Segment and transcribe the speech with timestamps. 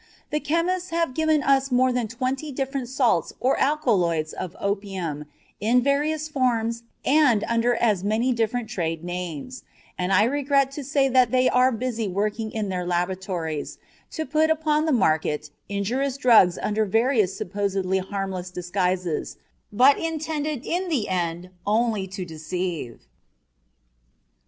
[0.31, 5.25] The chemists have given us more than twenty different salts or alkaloids of opium
[5.59, 9.61] in various forms and under as many different trade names,
[9.99, 13.77] and I regret to say that they are busy working in their laboratories
[14.13, 19.37] to put upon the market injurious drugs under various supposedly harmless disguises,
[19.71, 23.05] but intended in the end only to deceive.